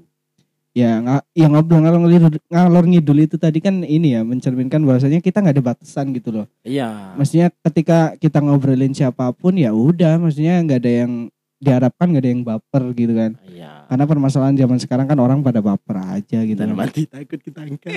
[0.73, 5.21] Ya, nga, yang ngobrol ngalor ngidul, ngalor ngidul itu tadi kan ini ya mencerminkan bahwasanya
[5.21, 6.45] kita nggak ada batasan gitu loh.
[6.65, 11.11] iya Maksudnya ketika kita ngobrolin siapa pun ya udah, maksudnya nggak ada yang
[11.61, 13.31] diharapkan nggak ada yang baper gitu kan.
[13.47, 16.57] iya Karena permasalahan zaman sekarang kan orang pada baper aja gitu.
[16.57, 16.77] dan kan.
[16.81, 17.93] mati takut ketangkap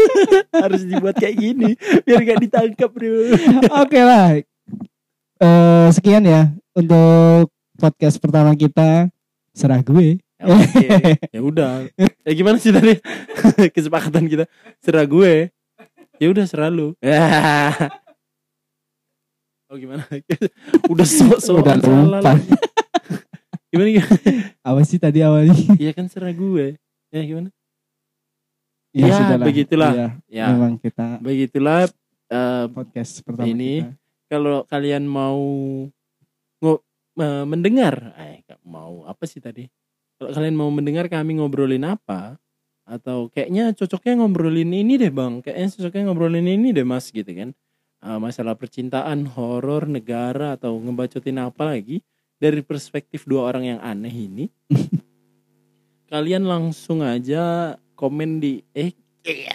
[0.68, 1.72] harus dibuat kayak gini
[2.04, 3.32] biar gak ditangkap bro
[3.82, 4.36] Oke lah.
[5.40, 7.48] Eh sekian ya untuk
[7.80, 9.08] podcast pertama kita
[9.56, 10.20] serah gue.
[10.40, 10.46] Ya,
[11.36, 11.84] ya udah.
[12.24, 12.96] Ya gimana sih tadi
[13.76, 14.44] kesepakatan kita?
[14.80, 15.52] Serah gue.
[16.16, 16.96] Ya udah serah lu.
[19.68, 20.02] oh gimana?
[20.88, 22.32] udah sok-sok Udah lupa.
[23.68, 24.16] gimana, gimana?
[24.60, 25.54] Apa sih tadi awalnya?
[25.76, 26.80] Iya kan serah gue.
[27.08, 27.48] Ya gimana?
[28.90, 29.46] Ya, Ya, sudahlah.
[29.46, 29.92] begitulah.
[29.92, 31.86] Iya, Ya, Memang kita begitulah
[32.26, 33.92] eh, podcast pertama Ini kita.
[34.26, 35.38] kalau kalian mau
[36.58, 36.82] ngo-
[37.16, 39.68] eh, mendengar, eh mau apa sih tadi?
[40.20, 42.36] Kalau kalian mau mendengar kami ngobrolin apa
[42.84, 47.56] atau kayaknya cocoknya ngobrolin ini deh bang, kayaknya cocoknya ngobrolin ini deh mas gitu kan?
[48.04, 52.04] Eh, masalah percintaan, horor, negara atau ngebacotin apa lagi
[52.36, 54.44] dari perspektif dua orang yang aneh ini,
[56.12, 59.52] kalian langsung aja komen di eh Iya.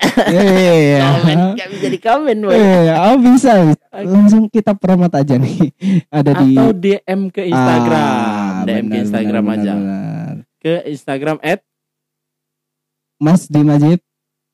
[1.01, 2.53] komen nggak bisa di komen boy.
[2.53, 3.85] Eh, oh bisa, bisa.
[4.01, 5.73] Langsung kita promote aja nih.
[6.13, 10.14] Ada di atau DM ke Instagram, Ah, DM ke Instagram benar, aja, benar, benar.
[10.65, 11.61] Ke Instagram at
[13.21, 14.01] Mas di Majid.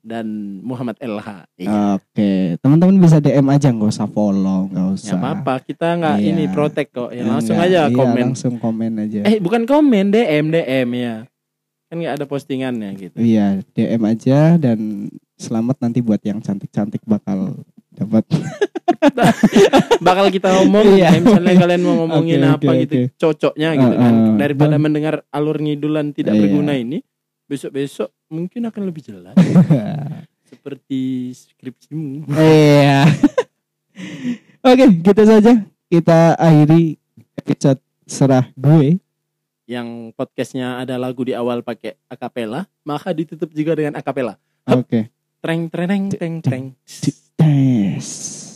[0.02, 0.26] dan
[0.66, 1.46] Muhammad LH.
[1.62, 1.70] Iya.
[1.94, 5.14] Oke, teman-teman bisa DM aja, nggak usah follow, nggak usah.
[5.14, 6.26] apa-apa, kita nggak Iya.
[6.26, 7.14] ini protek kok.
[7.14, 8.24] Ya, langsung Enggak, aja iya, komen.
[8.34, 9.20] Langsung komen aja.
[9.30, 11.16] Eh bukan komen, DM, DM ya.
[11.86, 13.14] Kan nggak ada postingannya gitu.
[13.22, 14.80] Iya, DM aja dan
[15.38, 18.24] selamat nanti buat yang cantik-cantik bakal dapat.
[20.08, 21.12] Bakal kita ngomong, Iya.
[21.12, 23.08] kayak misalnya kalian mau ngomongin Oke, apa oke, gitu, oke.
[23.18, 24.14] cocoknya gitu kan.
[24.14, 24.36] Uh, uh.
[24.40, 26.42] Daripada mendengar alur ngidulan tidak Iya.
[26.48, 26.98] berguna ini,
[27.46, 29.36] besok-besok mungkin akan lebih jelas.
[30.52, 32.32] Seperti skripsimu.
[32.32, 33.08] Iya.
[34.72, 35.54] Oke, gitu saja
[35.90, 36.96] kita akhiri
[37.36, 39.00] episode serah gue.
[39.68, 44.36] Yang podcastnya ada lagu di awal pakai akapela, maka ditutup juga dengan akapela.
[44.68, 45.08] Oke.
[45.42, 46.66] Treng treng treng treng.
[47.42, 48.51] Yes.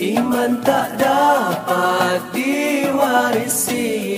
[0.00, 4.16] Iman tak dapat diwarisi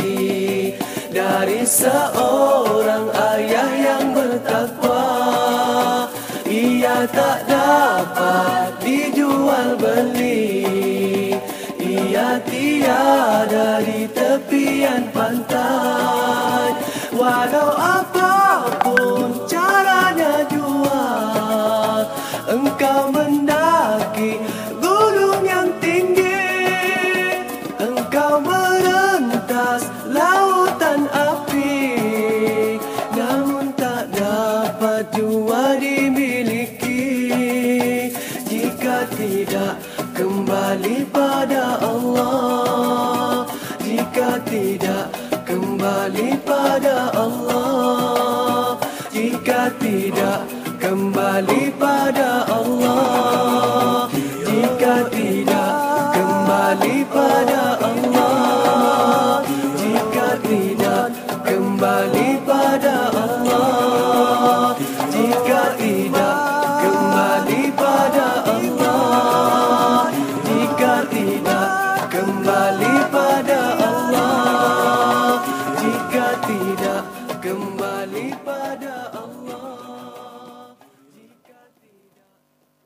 [1.11, 5.03] dari seorang ayah yang bertakwa.
[6.47, 10.62] Ia tak dapat dijual beli.
[11.83, 16.79] Ia tiada di tepian pantai.
[17.11, 18.22] Walau apa pun
[71.11, 71.69] tidak
[72.12, 75.43] kembali pada Allah.
[75.81, 77.03] Jika tidak
[77.43, 79.73] kembali pada Allah.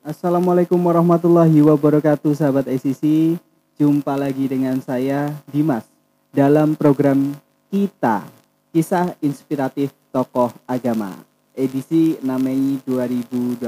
[0.06, 3.34] Assalamualaikum warahmatullahi wabarakatuh sahabat SCC
[3.74, 5.82] Jumpa lagi dengan saya Dimas
[6.30, 7.34] Dalam program
[7.74, 8.22] kita
[8.70, 11.10] Kisah Inspiratif Tokoh Agama
[11.58, 13.58] Edisi 6 Mei 2020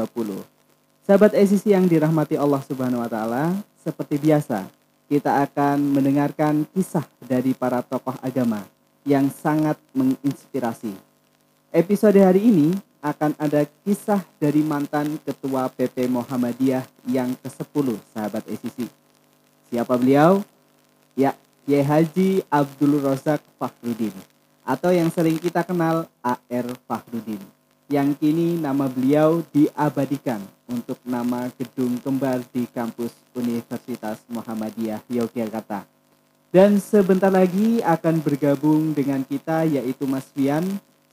[1.02, 4.68] Sahabat SCC yang dirahmati Allah Subhanahu Wa Taala Seperti biasa
[5.08, 8.68] kita akan mendengarkan kisah dari para tokoh agama
[9.08, 10.92] yang sangat menginspirasi
[11.72, 18.88] Episode hari ini akan ada kisah dari mantan Ketua PP Muhammadiyah yang ke-10, sahabat ECC.
[19.72, 20.44] Siapa beliau?
[21.16, 21.32] Ya,
[21.64, 24.12] Kiai Haji Abdul Rozak Fakhrudin
[24.68, 27.40] atau yang sering kita kenal AR Fakhrudin.
[27.88, 35.86] yang kini nama beliau diabadikan untuk nama gedung kembar di kampus Universitas Muhammadiyah Yogyakarta.
[36.50, 40.64] Dan sebentar lagi akan bergabung dengan kita yaitu Mas Fian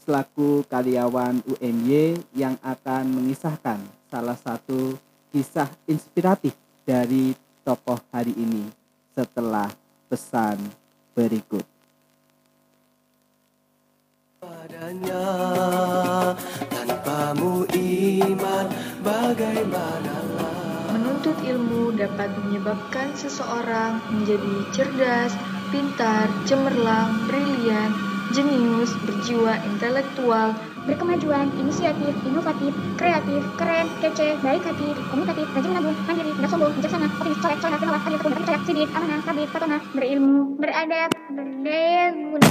[0.02, 4.98] selaku karyawan UMY yang akan mengisahkan salah satu
[5.30, 8.70] kisah inspiratif dari tokoh hari ini
[9.14, 9.70] setelah
[10.10, 10.58] pesan
[11.14, 11.66] berikut.
[14.66, 15.26] padanya
[16.70, 18.68] Tanpamu iman
[19.02, 20.25] bagaimanalah
[21.26, 25.34] Menuntut ilmu dapat menyebabkan seseorang menjadi cerdas,
[25.74, 27.90] pintar, cemerlang, brilian,
[28.30, 30.54] jenius, berjiwa intelektual,
[30.86, 37.10] berkemajuan, inisiatif, inovatif, kreatif, keren, kece, baik hati, komunikatif, rajin menabung, mandiri, tidak sombong, bijaksana,
[37.10, 42.50] optimis, colek, colek, penawar, adil, tekun, percaya, sidik, amanah, tabib, patona, berilmu, beradab, berdaya guna.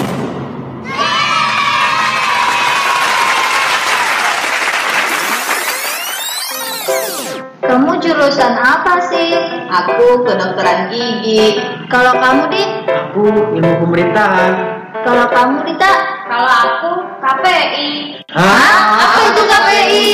[7.64, 9.32] Kamu jurusan apa sih?
[9.72, 11.56] Aku kedokteran gigi.
[11.88, 12.68] Kalau kamu, Dik?
[12.88, 13.24] Aku
[13.56, 14.52] ilmu pemerintahan.
[15.04, 15.92] Kalau kamu, Dita?
[16.28, 16.90] Kalau aku
[17.24, 17.90] KPI.
[18.32, 18.84] Hah?
[19.00, 20.08] Apa itu KPI?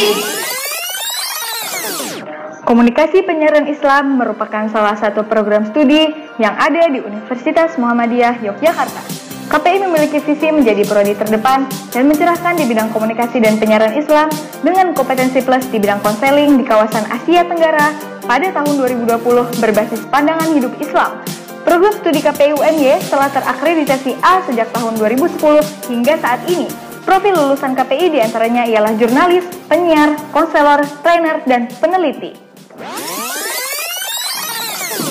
[2.71, 6.07] Komunikasi Penyiaran Islam merupakan salah satu program studi
[6.39, 9.30] yang ada di Universitas Muhammadiyah Yogyakarta.
[9.51, 14.31] KPI memiliki visi menjadi prodi terdepan dan mencerahkan di bidang komunikasi dan penyiaran Islam
[14.63, 17.91] dengan kompetensi plus di bidang konseling di kawasan Asia Tenggara
[18.31, 19.11] pada tahun 2020
[19.59, 21.19] berbasis pandangan hidup Islam.
[21.67, 25.43] Program studi KPI UMY telah terakreditasi A sejak tahun 2010
[25.91, 26.71] hingga saat ini.
[27.03, 32.39] Profil lulusan KPI di antaranya ialah jurnalis, penyiar, konselor, trainer, dan peneliti.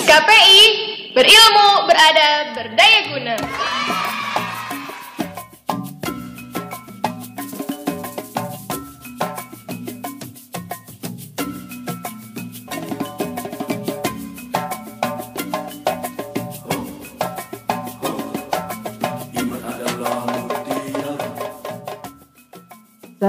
[0.08, 0.62] KPI
[1.12, 3.36] berilmu, beradab, berdaya guna.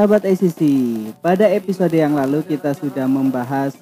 [0.02, 0.62] Sahabat ICC,
[1.22, 3.78] pada episode yang lalu kita sudah membahas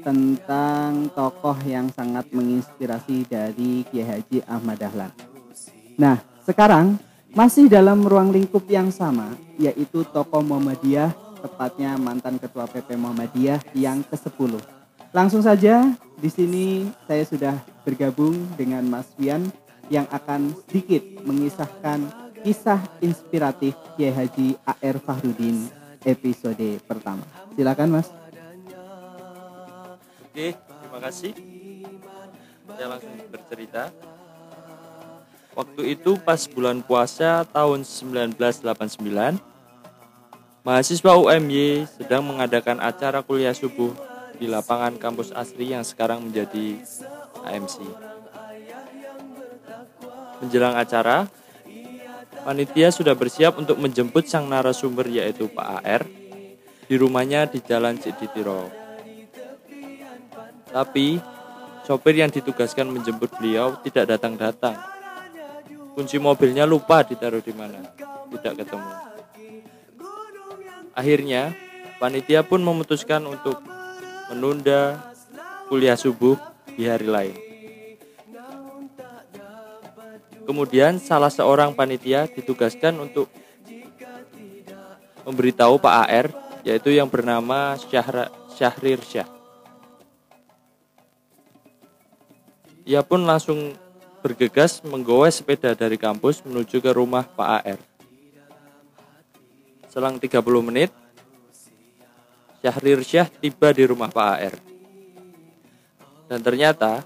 [0.00, 5.12] tentang tokoh yang sangat menginspirasi dari Kiai Haji Ahmad Dahlan.
[6.00, 6.16] Nah,
[6.48, 6.96] sekarang
[7.36, 11.12] masih dalam ruang lingkup yang sama, yaitu tokoh Muhammadiyah,
[11.44, 14.56] tepatnya mantan Ketua PP Muhammadiyah yang ke-10.
[15.12, 19.44] Langsung saja, di sini saya sudah bergabung dengan Mas Wian
[19.92, 25.68] yang akan sedikit mengisahkan kisah inspiratif Kiai Haji AR Fahrudin
[26.06, 27.24] episode pertama.
[27.54, 28.08] Silakan Mas.
[30.28, 31.32] Oke, terima kasih.
[32.68, 33.90] Saya langsung bercerita.
[35.58, 39.42] Waktu itu pas bulan puasa tahun 1989,
[40.62, 43.90] mahasiswa UMY sedang mengadakan acara kuliah subuh
[44.38, 46.78] di lapangan kampus asri yang sekarang menjadi
[47.42, 47.82] AMC.
[50.38, 51.26] Menjelang acara,
[52.48, 56.08] panitia sudah bersiap untuk menjemput sang narasumber yaitu Pak AR
[56.88, 58.72] di rumahnya di Jalan Ciditiro.
[60.72, 61.20] Tapi
[61.84, 64.80] sopir yang ditugaskan menjemput beliau tidak datang-datang.
[65.92, 67.84] Kunci mobilnya lupa ditaruh di mana,
[68.32, 68.92] tidak ketemu.
[70.96, 71.52] Akhirnya,
[72.00, 73.60] panitia pun memutuskan untuk
[74.32, 75.12] menunda
[75.68, 76.40] kuliah subuh
[76.72, 77.47] di hari lain.
[80.48, 83.28] Kemudian salah seorang panitia ditugaskan untuk
[85.28, 86.26] memberitahu Pak AR
[86.64, 89.28] yaitu yang bernama Syahra, Syahrir Syah.
[92.88, 93.76] Ia pun langsung
[94.24, 97.80] bergegas menggoes sepeda dari kampus menuju ke rumah Pak AR.
[99.92, 100.32] Selang 30
[100.64, 100.88] menit,
[102.64, 104.56] Syahrir Syah tiba di rumah Pak AR.
[106.24, 107.04] Dan ternyata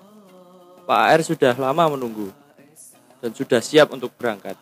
[0.87, 2.41] Pak AR sudah lama menunggu
[3.23, 4.59] dan sudah siap untuk berangkat.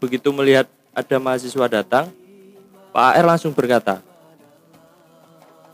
[0.00, 0.64] Begitu melihat
[0.96, 2.08] ada mahasiswa datang,
[2.88, 4.00] Pak AR langsung berkata,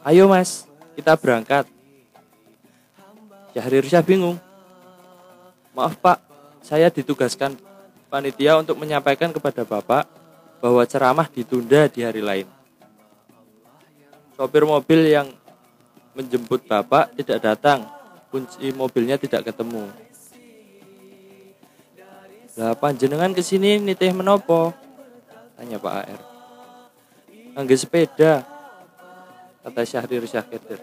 [0.05, 1.65] Ayo mas, kita berangkat.
[3.57, 4.37] Syahrir Syah bingung.
[5.73, 6.21] Maaf pak,
[6.61, 7.57] saya ditugaskan
[8.13, 10.05] panitia untuk menyampaikan kepada bapak
[10.61, 12.47] bahwa ceramah ditunda di hari lain.
[14.37, 15.33] Sopir mobil yang
[16.13, 17.89] menjemput bapak tidak datang,
[18.35, 19.87] kunci mobilnya tidak ketemu.
[22.59, 24.75] Lah panjenengan ke sini nitih menopo?
[25.55, 26.21] Tanya Pak AR.
[27.55, 28.43] Angge sepeda,
[29.63, 30.83] kata Syahrir Syah Kedir.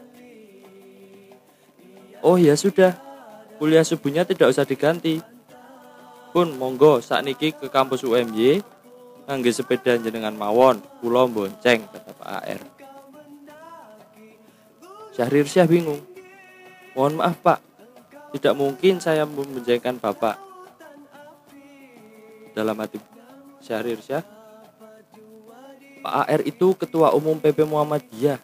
[2.23, 2.95] Oh ya sudah,
[3.59, 5.19] kuliah subuhnya tidak usah diganti.
[6.31, 8.63] Pun monggo saat niki ke kampus UMY,
[9.27, 12.61] ngangge sepeda jenengan mawon, kula bonceng kata Pak AR.
[15.11, 16.10] Syahrir Syah bingung.
[16.91, 17.59] Mohon maaf Pak,
[18.35, 20.35] tidak mungkin saya memboncengkan Bapak.
[22.51, 22.99] Dalam hati
[23.63, 24.23] Syahrir Syah,
[26.01, 28.41] Pak AR itu ketua umum PP Muhammadiyah.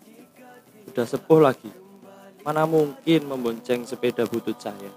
[0.88, 1.72] Sudah sepuh lagi.
[2.46, 4.94] Mana mungkin membonceng sepeda butut saya.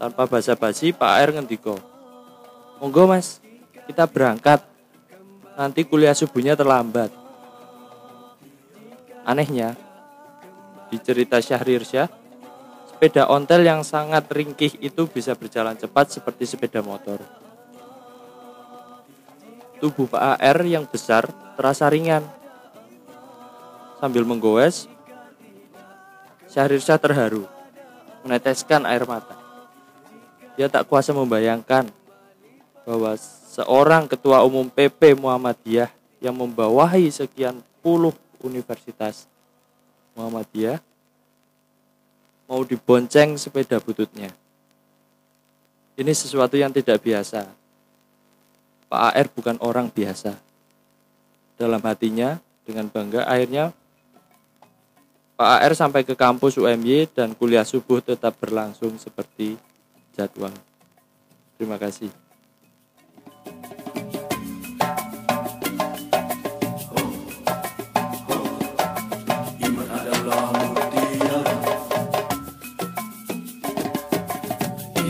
[0.00, 1.76] Tanpa basa-basi Pak AR ngendiko.
[2.80, 3.44] Monggo mas,
[3.84, 4.64] kita berangkat.
[5.58, 7.12] Nanti kuliah subuhnya terlambat.
[9.28, 9.76] Anehnya,
[10.90, 12.10] di cerita Syahrir Syah,
[12.90, 17.22] sepeda ontel yang sangat ringkih itu bisa berjalan cepat seperti sepeda motor.
[19.78, 22.26] Tubuh Pak AR yang besar terasa ringan.
[24.02, 24.90] Sambil menggoes,
[26.50, 27.46] Syahrir Syah terharu,
[28.26, 29.38] meneteskan air mata.
[30.58, 31.86] Dia tak kuasa membayangkan
[32.82, 33.14] bahwa
[33.54, 35.88] seorang ketua umum PP Muhammadiyah
[36.18, 38.12] yang membawahi sekian puluh
[38.42, 39.29] universitas
[40.14, 40.78] Muhammadiyah
[42.50, 44.34] mau dibonceng sepeda bututnya.
[45.94, 47.46] Ini sesuatu yang tidak biasa.
[48.90, 50.34] Pak AR bukan orang biasa.
[51.54, 53.70] Dalam hatinya, dengan bangga, akhirnya
[55.38, 59.54] Pak AR sampai ke kampus UMY dan kuliah subuh tetap berlangsung seperti
[60.12, 60.52] jadwal.
[61.56, 62.29] Terima kasih.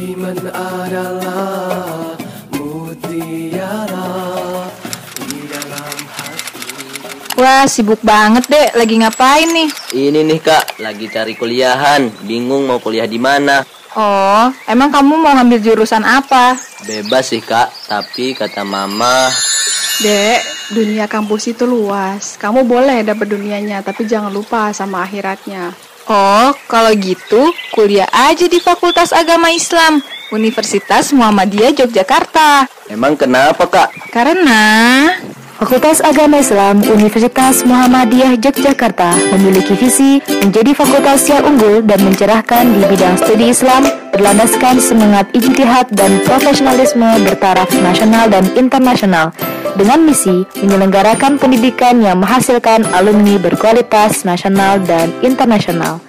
[0.00, 2.16] Iman adalah
[2.56, 4.08] mutiara
[5.20, 8.80] Di dalam hati Wah, sibuk banget deh.
[8.80, 9.68] Lagi ngapain nih?
[9.92, 13.60] Ini nih kak, lagi cari kuliahan, bingung mau kuliah di mana.
[13.92, 16.56] Oh, emang kamu mau ngambil jurusan apa?
[16.88, 19.28] Bebas sih kak, tapi kata mama,
[20.00, 20.40] Dek,
[20.72, 22.40] dunia kampus itu luas.
[22.40, 25.89] Kamu boleh dapet dunianya, tapi jangan lupa sama akhiratnya.
[26.10, 30.02] Oh, kalau gitu kuliah aja di Fakultas Agama Islam
[30.34, 32.66] Universitas Muhammadiyah Yogyakarta.
[32.90, 34.10] emang kenapa kak?
[34.10, 35.06] Karena
[35.60, 42.80] Fakultas Agama Islam Universitas Muhammadiyah Yogyakarta memiliki visi menjadi fakultas yang unggul dan mencerahkan di
[42.88, 49.36] bidang studi Islam berlandaskan semangat ijtihad dan profesionalisme bertaraf nasional dan internasional
[49.76, 56.00] dengan misi menyelenggarakan pendidikan yang menghasilkan alumni berkualitas nasional dan internasional.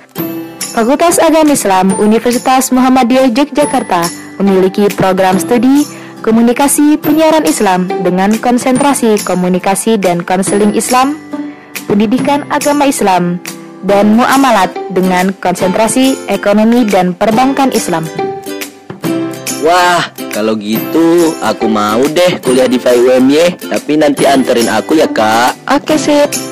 [0.71, 4.07] Fakultas Agama Islam Universitas Muhammadiyah Yogyakarta
[4.39, 5.83] memiliki program studi
[6.21, 11.17] Komunikasi Penyiaran Islam dengan konsentrasi komunikasi dan konseling Islam,
[11.89, 13.41] Pendidikan Agama Islam,
[13.81, 18.05] dan Muamalat dengan konsentrasi ekonomi dan perbankan Islam.
[19.65, 25.57] Wah, kalau gitu aku mau deh kuliah di FIUMY, tapi nanti anterin aku ya kak.
[25.73, 26.50] Oke sip.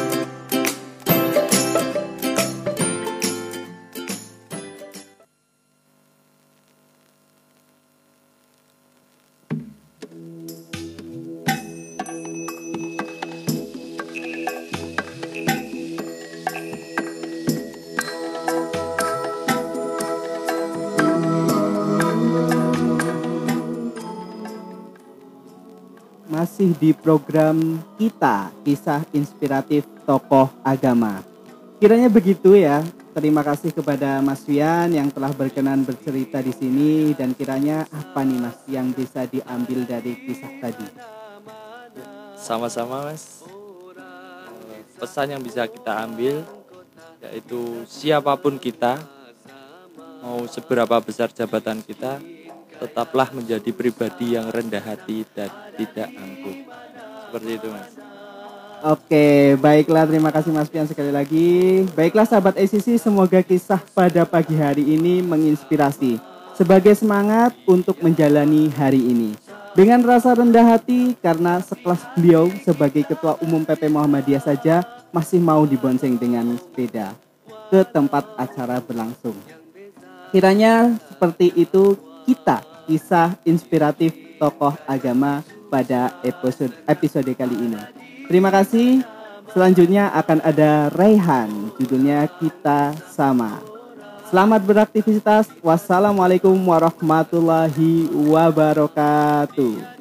[26.60, 27.55] Masih di program
[27.95, 31.24] kita, kisah inspiratif tokoh agama.
[31.80, 32.84] Kiranya begitu ya.
[33.16, 38.39] Terima kasih kepada Mas Wian yang telah berkenan bercerita di sini dan kiranya apa nih
[38.43, 40.84] Mas yang bisa diambil dari kisah tadi?
[42.36, 43.39] Sama-sama mas.
[44.99, 46.43] Pesan yang bisa kita ambil
[47.24, 48.99] yaitu siapa pun kita,
[50.20, 52.20] mau seberapa besar jabatan kita,
[52.80, 56.57] tetaplah menjadi pribadi yang rendah hati dan tidak angkuh.
[57.27, 57.91] Seperti itu mas.
[58.80, 61.84] Oke, baiklah terima kasih Mas Pian sekali lagi.
[61.99, 66.15] Baiklah sahabat ACC, semoga kisah pada pagi hari ini menginspirasi
[66.55, 69.36] sebagai semangat untuk menjalani hari ini.
[69.75, 75.67] Dengan rasa rendah hati karena sekelas beliau sebagai ketua umum PP Muhammadiyah saja masih mau
[75.67, 77.11] dibonceng dengan sepeda
[77.67, 79.36] ke tempat acara berlangsung.
[80.32, 81.99] Kiranya seperti itu
[82.30, 85.41] kita kisah inspiratif tokoh agama
[85.73, 87.82] pada episode episode kali ini.
[88.30, 89.01] Terima kasih.
[89.49, 93.57] Selanjutnya akan ada Raihan, judulnya Kita Sama.
[94.30, 95.49] Selamat beraktivitas.
[95.65, 99.98] Wassalamualaikum warahmatullahi wabarakatuh.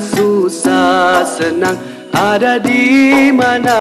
[0.00, 1.76] Susah senang
[2.12, 3.62] ada di mana